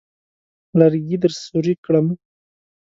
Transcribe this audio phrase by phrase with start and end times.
[0.79, 2.07] لرګي درسوري کړم.